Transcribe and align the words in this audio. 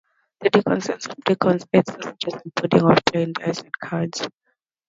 The 0.39 0.49
deacons 0.49 0.89
and 0.89 0.99
subdeacons 0.99 1.67
ate 1.73 1.85
sausages 1.85 2.33
and 2.43 2.55
pudding 2.55 2.81
or 2.81 2.95
played 3.05 3.33
dice 3.33 3.61
and 3.61 3.71
cards. 3.83 4.27